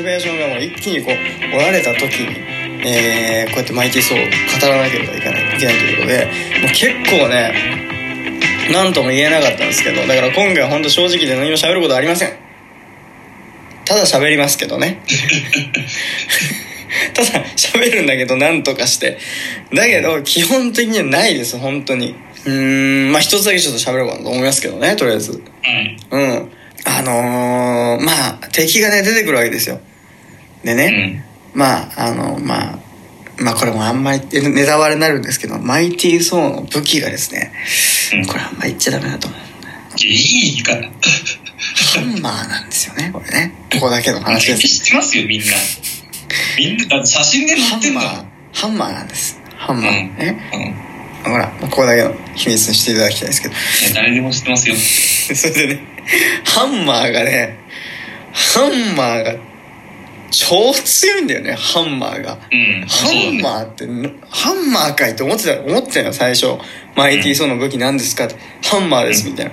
[0.00, 1.14] チベーションがもう一気にこう
[1.54, 2.34] 折られた時に、
[2.88, 4.30] えーこうやってマイティーソーを語
[4.66, 6.24] らなければいけないいけないということで
[6.62, 7.52] もう結構ね
[8.72, 12.32] 何とも言えなかったんですけどだから今回は本当正直で何も喋ることはありません。
[13.84, 15.02] ただ喋りますけどね。
[17.12, 19.18] ただ喋るんだけど何とかして。
[19.74, 22.14] だけど基本的にはないです本当に。
[22.46, 25.42] うーんまあ一つだけちょっと喋ろうかなと思いますけどねとりあえず。
[26.12, 26.20] うん。
[26.20, 26.50] うん。
[26.86, 29.80] あのー、まあ敵がね出てくるわけですよ
[30.64, 31.24] でね、
[31.54, 32.78] まああのまあ
[33.38, 37.52] まあこれもあんまりネネタバレになるんですけどマイティー・ソーの武器がですね
[38.14, 39.40] うんこれあんま言っちゃダメだと思う
[39.98, 40.74] いやいい言い方。
[40.80, 45.46] ハンマーなんですよねこれねここだけの話です知ってますよ、みんな。
[46.56, 48.00] みんな、写真で載ってんだ。
[48.00, 50.50] ハンマーハンマーなんですハンマーうんね
[51.24, 51.32] うん。
[51.32, 53.56] ほらここだけの秘密にしていただきたいですけどい
[53.88, 54.74] や誰でも知ってますよ。
[55.34, 55.80] それでね
[56.44, 57.58] ハンマーがね
[58.32, 59.34] ハンマーが
[60.30, 62.32] 超強いんだよねハンマーが。
[62.32, 62.86] うん。
[62.86, 66.58] ハンーマーってなハンマーかいって思ってた思ってたよ最初。
[66.96, 68.36] マイティーソーの武器何ですかって。
[68.62, 69.52] ハンマーですみたいな。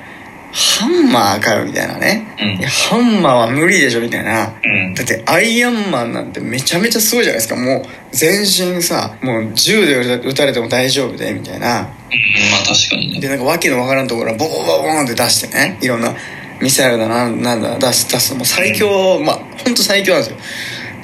[0.53, 2.35] ハンマーかよみたいなね。
[2.39, 2.59] うん。
[2.59, 4.53] いやハンマーは無理でしょみたいな。
[4.63, 4.93] うん。
[4.93, 7.55] だってアイアンマンなんてめちゃめちゃすごいじゃないですか。
[7.55, 11.79] もう全身さもう銃で撃たれても大丈夫でみたいな。
[11.79, 13.19] うん、まあ確かにね。
[13.19, 16.15] でなんか訳のわからんところはボコボコボコンって出してねいろんな
[16.61, 20.37] ミサイルだなんなんだ出す出すもう最強、まあ本当最強なんですよ。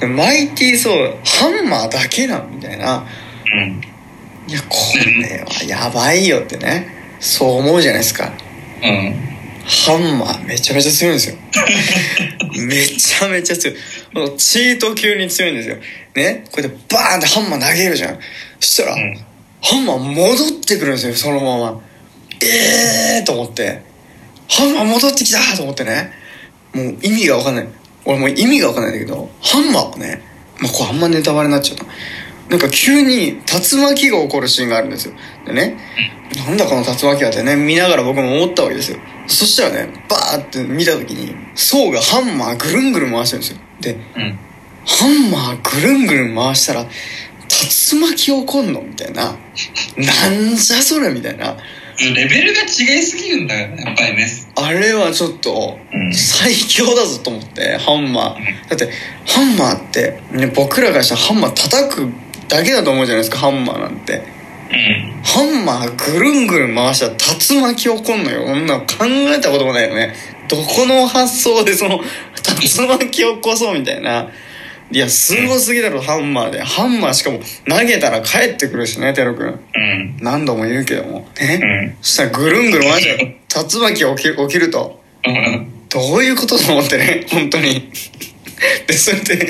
[0.00, 3.06] でマイティーソーハンマーだけなんみたいな。
[3.52, 3.80] うん。
[4.46, 4.76] いやこ
[5.18, 6.88] れはやばいよってね。
[7.20, 8.32] そう思うじゃないですか。
[8.82, 9.14] うん。
[9.66, 11.36] ハンマーめちゃめちゃ強いんですよ。
[12.66, 13.76] めちゃめちゃ強い。
[14.36, 15.76] チート級に強いんですよ。
[16.14, 16.44] ね？
[16.50, 18.18] こうやってバーンってハンマー投げるじゃん。
[18.60, 19.16] そしたら、うん。
[19.62, 21.80] ハンマー戻ってくるんですよそのまま。
[22.42, 23.80] ええー、と思って
[24.56, 26.12] ハンマー戻ってきたと思ってね。
[26.72, 27.68] もう意味が分かんない。
[28.04, 30.22] 俺もう意味が分かんないんだけどハンマーをね
[30.60, 31.84] まあこれあんまネタバレになっちゃった。
[32.50, 35.14] なんか急に竜巻が起こるシーンがあるんですよ。
[35.46, 35.78] でね
[36.36, 38.98] なんだこの竜巻はってね見ながら僕も思ったわけですよ。
[39.26, 43.58] そしたらねバーって見た時にソウがハンマーぐるんぐるん回してるんですよ。
[43.80, 44.38] でうん。
[44.86, 48.82] ハンマーぐるんぐるん回したら竜巻起こんの？
[48.82, 49.24] みたいな。
[49.96, 51.10] なんじゃそれ？
[51.14, 51.56] みたいな
[51.98, 54.28] レベルが違いすぎるんだよね、やっぱりね。
[54.56, 56.14] あれはちょっとうん。
[56.14, 58.68] 最強だぞと思ってハンマー。
[58.68, 58.90] だって
[59.26, 62.12] ハンマーって、ね、僕らからしたらハンマー叩く
[62.48, 64.22] だけだと思うじゃないですかハンマーなんて。
[64.70, 65.22] うん。
[65.22, 68.46] ハンマーぐるんぐるん回したら竜巻起こんのよ。
[68.46, 70.14] そんなの考えたこともないよね。
[70.48, 74.28] どこの発想でその竜巻起こそうみたいな
[74.94, 76.62] いやすごすぎだろハンマーで。
[76.62, 79.48] ハンマーしかも投げたら帰ってくるしねテロ君。
[79.48, 80.16] うん。
[80.20, 81.26] 何度も言うけども。
[81.40, 81.96] ね、うん。
[82.00, 83.18] そしたらぐるんぐるん回し
[83.48, 85.02] たら竜巻が起きる起きると。
[85.26, 85.88] うん。
[85.88, 87.90] どういうことと思ってね本当に。
[88.86, 89.48] でそれで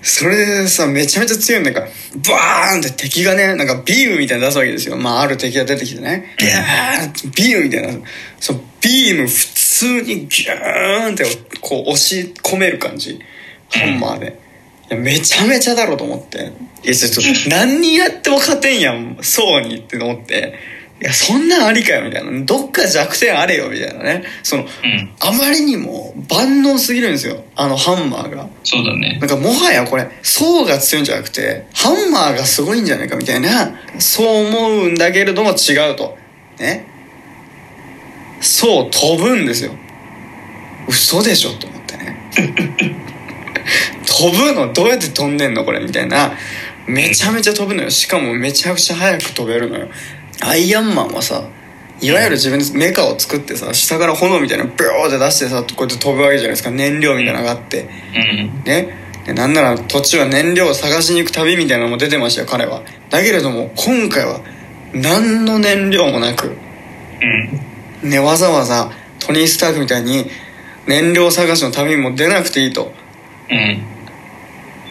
[0.00, 4.96] それでさめちゃめちゃ強いんだからバーンって敵がねなんかビームみたいなの出すわけですよ。
[4.96, 6.34] まあある敵が出てきてね。
[6.38, 8.06] ビャーンってビームみたいな。
[8.40, 11.24] そうビーム普通にギューンって
[11.60, 13.20] こう押し込める感じ。
[13.68, 14.47] ハンマーで。
[14.96, 16.52] めちゃめちゃだろうと思って。
[16.82, 20.54] いやちょっと 何人やっても勝てんやんそうにって思って。
[21.00, 22.44] いやそんなんありかよみたいな。
[22.44, 24.24] どっか弱点あれよみたいなね。
[24.42, 25.10] そのうん。
[25.20, 28.48] あまりにも万能すぎるんですよあのハンマーが。
[28.64, 29.18] そうだね。
[29.20, 36.18] なんかもはやこれ層が強いんじゃなくてハンマーがすごいんじゃないかみたいなそう思うんだけれども違うと。
[36.58, 36.84] ね。
[38.40, 39.72] そう飛ぶんですよ。
[40.88, 42.16] 嘘でしょと思ってね
[44.06, 46.32] 飛ぶのどうやって飛んでんのこれみたいな。
[46.86, 47.90] めちゃめちゃ飛ぶのよ。
[47.90, 49.88] しかもめちゃくちゃ速く飛べるのよ。
[50.40, 51.42] アイアンマンはさ
[52.00, 56.70] いわゆる自分でメカを作ってさ下から炎みたいなのビョーって出してさこうやって飛ぶわけじゃないですか。
[56.70, 57.82] 燃料みたいなのがあって。
[57.82, 58.64] うん。
[58.64, 59.08] ね。
[59.26, 62.82] でなんなら途中は燃料を探しに行く旅みたいなのも出てましたよ彼は。
[63.10, 64.40] だけれども今回は
[64.94, 66.56] 何の燃料もなく
[68.02, 68.10] うん。
[68.10, 70.30] ねわざわざトニー・スタークみたいに
[70.86, 72.84] 燃料探しの旅にも出なくていいと。
[72.86, 72.92] うん。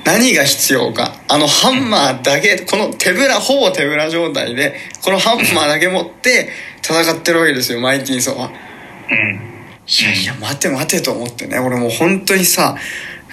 [0.05, 6.49] 何が必要かあのハンマーだけこの手ぶらほぼ手ぶら状態でこのハンマーだけ持って
[6.81, 8.53] 戦ってるわけですよマイティーソーはうん。
[9.89, 12.77] いやいや待て待てと思ってね俺もう本当にさ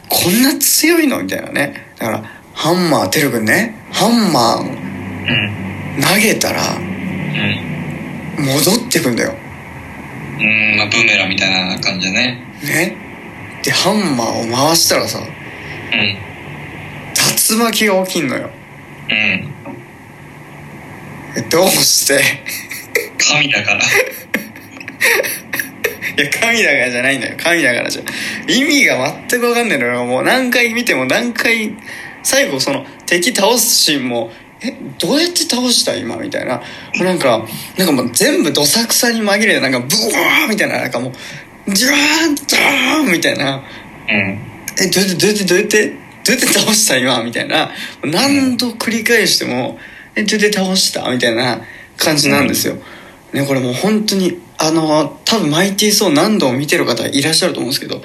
[0.08, 2.24] こんな強いのみたいなねだから
[2.54, 6.02] ハンマーてるくんねハンマーうん。
[6.02, 6.80] 投げたらう
[8.40, 8.44] ん。
[8.44, 10.76] 戻ってくんだようん。
[10.76, 12.44] まあ、ブーメランみたいな感じだね。
[12.64, 13.03] ね
[13.64, 15.26] でハンマーを回したらさうん。
[17.50, 18.50] 竜巻が起きんのよ。
[19.10, 19.14] うん。
[21.36, 22.20] えどうして？
[23.18, 23.80] 神だから。
[26.16, 27.36] や神だからじゃないんだよ。
[27.42, 28.02] 神だからじゃ。
[28.48, 30.04] 意味が全く分かんないのよ。
[30.04, 31.72] もう何回見ても何回
[32.22, 34.30] 最後その敵倒すシーンも
[34.62, 35.94] えどうやって倒した？
[35.96, 36.56] 今みたいな。
[36.56, 36.62] も
[37.00, 37.46] うなんか
[37.76, 41.12] なんかもう全部どさくさに紛れてなんかブワーみたいななんかもう
[41.68, 43.56] ジュワーンドーンみたいな。
[43.56, 43.64] うん。
[44.80, 47.70] えどうやってどうやってどうやってどうやって倒した今みたいな。
[48.02, 49.78] 何度繰り返しても
[50.16, 51.60] えどうやって倒したみたいな
[51.96, 52.82] 感じなんですよ、ね
[53.48, 58.00] これもう本当にあの多分マイティーソー何度も見てる方いらっしゃると思うんですけど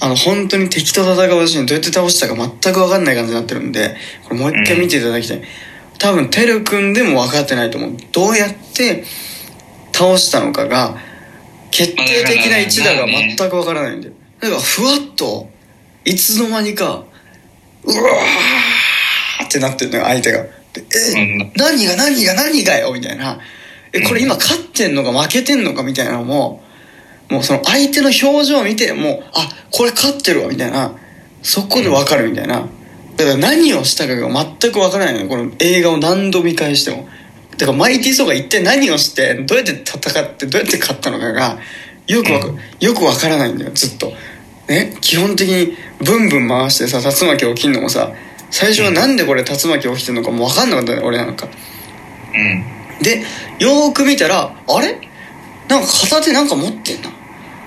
[0.00, 3.96] あの本当に敵と戦ううちにどうやって倒したか全く分かんない感じになってるんで
[4.28, 5.42] これもう一回見ていただきたい、
[5.98, 7.96] 多分てるくんでも分かってないと思う。
[8.12, 9.02] どうやって
[9.92, 10.96] 倒したのかが
[11.78, 14.10] 決定的な一打が全く分からないんで
[14.40, 15.48] だからふわっと
[16.04, 17.04] いつの間にか
[17.84, 20.42] うわーってなってるのよ相手が。
[20.42, 20.84] で
[21.16, 21.52] え、うん。
[21.54, 23.38] 何が何が何がよみたいな。
[23.92, 26.62] えこれ今勝ってんのか負けてんのかみたいなのも
[27.30, 30.96] もうその相手の表情を見てもうあこれ勝ってるわみたいな。
[31.42, 32.66] そこで分かるみたいな。
[33.16, 37.08] だから何をしたかが全く分からないのよこの映画を何度見返しても
[37.58, 41.58] だからマイティー・ソーが一体何をしてどうやって戦ってどうやって勝ったのかが
[42.06, 42.46] よくわか
[42.80, 44.12] よく分からないんだよずっと。
[44.68, 48.12] ね基本的にブンブン回してさ竜巻起きんのもさ
[48.50, 51.46] 最初はなんでこれ竜巻起きてんのかも分かんなかったのよ俺なんか。
[51.46, 53.02] うん。
[53.02, 53.20] で
[53.58, 54.98] よーく見たらあれ？
[55.68, 57.10] なんか片手なんか持ってんな。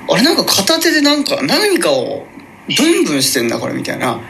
[0.09, 2.25] あれなんか片手でなんか何かを
[2.67, 4.13] ブンブンしてんだこれみたいな。
[4.13, 4.21] うん。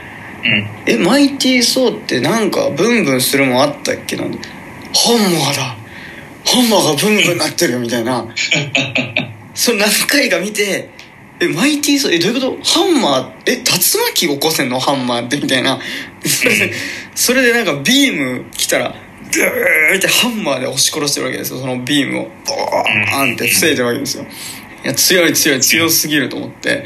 [0.85, 4.25] えマイティー・ソーってなんかブンブンするもんあったっけな？
[4.25, 4.31] ん
[4.91, 5.75] でハンマーだ。
[6.43, 8.25] ハンマーがブンブンなってるよみたいな。
[9.53, 10.89] それ何回か見て
[11.39, 12.63] えマイティー・ソーえどういうこと？
[12.63, 14.79] ハンマーえ竜巻起こせんの？
[14.79, 15.79] ハンマーってみたいな。
[16.25, 16.73] それで
[17.15, 22.23] それでなんかビーム来たらグーってハンマーで押し殺してるわけですよそのビームを。
[22.23, 24.25] ボーンって防いでるわけですよ。
[24.83, 26.85] いや強い強い強すぎると思って。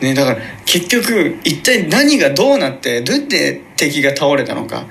[0.00, 4.86] ねだから結局一体何がどうなってどうやって敵が倒れたのか、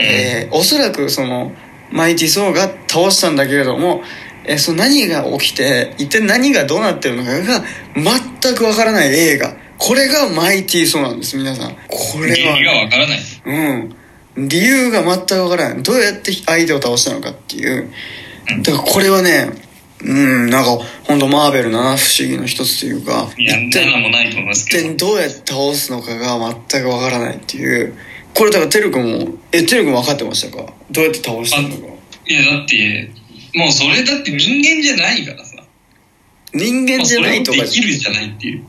[0.00, 1.52] えーおそらくその
[1.90, 4.02] マイティソーが倒したんだけれども、
[4.44, 7.62] えーその何が起きて一体何がどうなってるのかが
[7.94, 9.54] 全くわからない映画。
[9.78, 11.70] これがマイティソーなんです皆さん。
[11.88, 13.18] これ原理がはわからない。
[14.36, 14.48] うん。
[14.48, 15.82] 理由が全くわからない。
[15.82, 17.90] どうやって相手を倒したのかっていう。
[18.62, 19.50] だからこれはね
[20.02, 24.84] うんなんか本当マーベルな不思議の一つというかいや、一体7もないと思いますけど。
[24.84, 27.94] 一体どうやって倒すのかが全くわからないっていう
[28.34, 30.72] これだからてるくんもえてるくん分かってましたか？
[30.90, 31.74] どうやって倒したのか？
[32.26, 33.10] いや、だって、
[33.54, 35.56] もうそれだって人間じゃないからさ。
[36.54, 38.64] 人間じゃないとかできるじゃないっていう。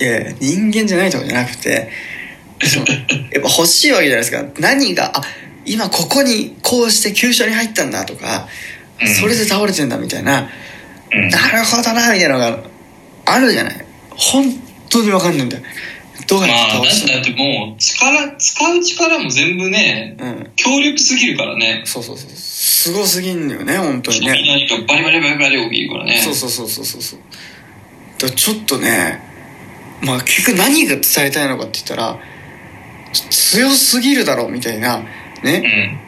[0.00, 1.88] いや人間じゃないとかじゃなくて
[3.32, 4.44] やっぱ欲しいわけじゃないですか。
[4.58, 5.22] 何があ
[5.64, 8.48] 今ここにこうして急所に入ったんだとか、
[9.00, 9.14] うん。
[9.14, 10.50] それで倒れてんだみたいな、
[11.12, 11.28] うん。
[11.28, 12.58] なるほどなみたいなのが
[13.26, 13.84] あるじゃない。
[14.10, 14.44] 本
[14.88, 15.62] 当に分かんないんだよ
[16.26, 21.82] どうやってまあ、だってもう、力、使う力も全部ね、うん強力すぎるからね。
[21.84, 26.18] そうそうそうすごすぎんのよね本当にいね何かバリバリバリバリ起きるからね。
[26.18, 27.20] そうそうそうそうそうそう
[28.18, 29.20] だちょっとね
[30.02, 32.18] まあ結局何が伝えたいのかって言ったら
[33.30, 35.02] 強すぎるだろうみたいなう
[35.44, 36.03] ねん。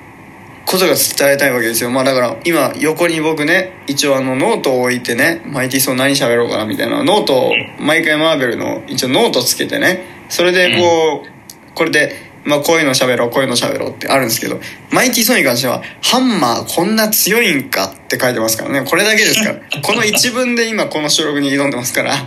[0.66, 1.90] ことが伝えたいわけですよ。
[1.90, 14.60] まあだから今横に僕ね一応あのノートを置いてねマイティソー何喋ろうかなみたいなノートを毎回マーベルの一応ノートつけてねそれでこうこれでまあこういうの喋ろうこういうの喋ろうってあるんですけど
[14.90, 22.22] マイティーソーに関してはハンマーこんな強いんかって書いてますからねこれだけですからこの一文で今この収録に挑んでますからハ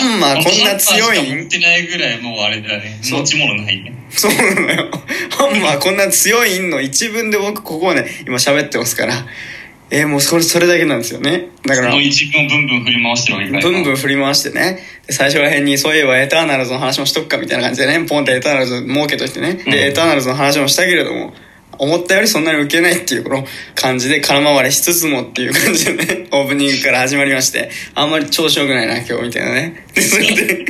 [0.00, 1.38] ンマーこんな強いん？
[1.42, 2.98] 持ってないぐらいもうあれだね。
[3.00, 3.92] 持ち物ないね。
[4.10, 4.90] そうなのよ。
[5.30, 9.14] ハンマーこんな強いんの一文で僕ここをね、今喋ってますから。
[9.90, 11.50] えーもうそれ、それだけなんですよね。
[11.66, 14.78] だからその、一文をブンブン振り回してるわけだブンブン振り回してね。
[15.06, 19.62] で最初ら辺に、そういえばエターナルズの話もしとくかみたいな感じでね、ポンってエターナルズ儲けといてね。
[19.66, 21.32] うんで、エターナルズの話もしたけれども、
[21.78, 29.84] 思ったよりそんなに受けないっていうこの感じで空回りしつつもっていう感じでね、 オープニングから始まりまして、あんまり調子良くないな今日みたいなね。
[29.94, 30.64] で、それで、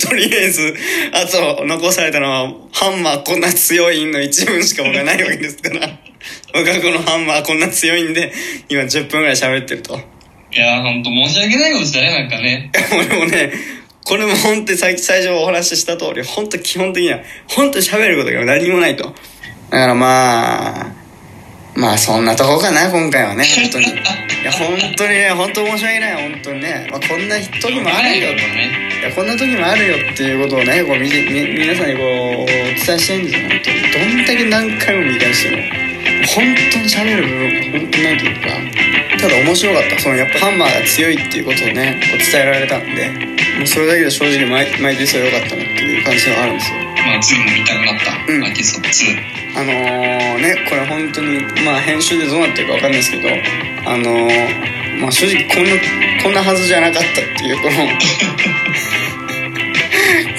[0.00, 0.74] とりあえず、
[1.12, 5.98] あと残されたのは、ハンマーこんな強いの一文しか僕はないわけですから、
[6.54, 8.32] 僕はこのハンマーこんな強いんで、
[8.68, 9.98] 今10分ぐらい喋ってると。
[10.52, 12.70] いやー、ほんと申し訳ないことだね、なんかね。
[13.10, 13.52] 俺もね、
[14.04, 17.18] これも本当にさっき最初お話しした通り、本当基本的には、
[17.48, 19.04] 本当に喋ることが何もないと。
[19.70, 20.92] だからまあ、
[21.74, 23.86] まあそんなとこかな、今回はね、本当に。
[23.86, 23.88] い
[24.44, 26.86] や、本当にね、本当申し訳ない、本当にね。
[26.90, 28.32] まあこんな時もあるよ。
[28.32, 28.84] いね。
[29.02, 34.16] や、こんな時もあるよっていうことをね、こうみみ皆さんにこう、お伝えしたいんですよ、本当に。
[34.16, 35.83] どんだけ何回も見返しても。
[36.26, 38.48] 本当に喋る部分が本当にないというか。
[39.24, 43.08] ただ面白かったそのやっぱハンマーが強いっていうことをねこう伝えられたんで
[43.56, 48.32] もうそれだけで正直マイマイティーソー良かったなっていう感じがあるんですよまあ、2も見たくなった。
[48.32, 49.60] うんマイティーソー2。
[49.60, 55.70] あのー、ねこれ本当にまあ編集でどうなってるかわかんないですけどあのー、まあ正直こんな
[56.22, 57.88] こんなはずじゃなかったっていうこの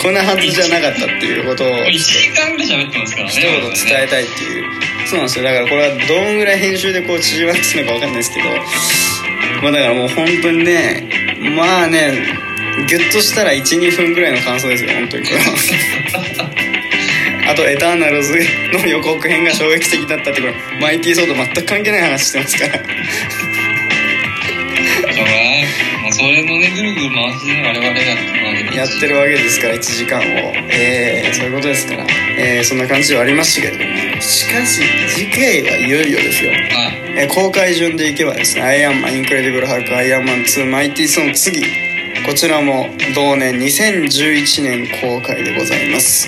[0.02, 3.32] こんなはずじゃなかったっていうことを 1時間ぐらい喋ってますからね。
[3.32, 4.75] 一言伝えたいっていう
[5.06, 5.46] そうなんですよ。
[5.46, 8.50] だからこれはどんぐらい編集でこう縮まってるのかわかんないですけど。
[9.62, 11.08] まあだからもう本当にね
[11.56, 12.12] まあね
[12.88, 15.46] ギュッとしたら12分ぐらいの感想ですよ本当にこれは。
[17.52, 18.34] あと「エターナルズ」
[18.74, 22.80] の予告編が衝撃的だったってこれマイティーソード全く関係ない話してますから
[26.28, 28.78] れのね、ぐるぐる回し我々がやってるわけです。
[28.78, 30.24] やってるわけですから1時間を。
[30.72, 32.06] えー、そういうことですから、
[32.38, 34.22] えー、そんな感じではありましたけれども。
[34.22, 36.52] しかし次回はいよいよですよ。
[36.52, 36.60] はい。
[37.18, 41.64] えー公開順でいけばですね「アイアンマンインクレディブル・ハルク」「アイアンマン2マイティー・ソン」次。
[42.26, 46.28] こちらも同年2011年公開でございます。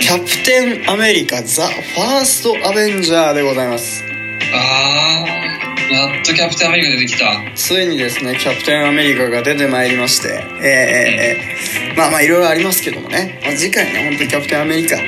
[0.00, 4.04] キャプテンアメリカザ・ファースト・アベンジャーでございます。
[4.52, 5.47] あー、
[5.90, 7.42] やっとキャプテンアメリカ出てきた。
[7.54, 10.28] ついにですねキャプテンアメリカが出てまいりまして。
[10.28, 15.02] えーえーえーまあまあいろいろありますけどもね、まあ、次回ね本当にキャプテンアメリカフ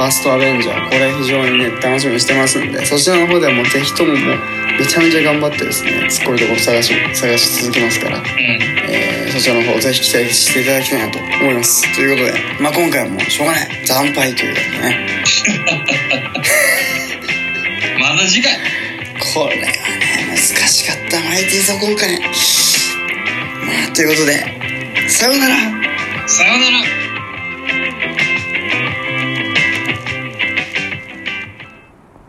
[0.00, 2.84] ァーストアベンジャーこれ非常にね楽しみにしてますんで。
[2.86, 4.18] そちらの方ではもうぜひとももう
[4.78, 8.24] めちゃめちゃ頑張ってですねツッコミどころ探し探し続けますから、うん。
[8.24, 11.94] えーそちらの方ぜひ期待していただきたいなと思います。
[11.94, 13.86] ということでまあ今回はもうしょうがない。
[13.86, 15.06] 惨敗ということでね。
[17.98, 18.52] また次回。
[19.34, 19.91] これは
[20.60, 22.26] しかったマイティーソ今回ま
[23.90, 25.56] あということでさようなら
[26.28, 27.01] さようなら。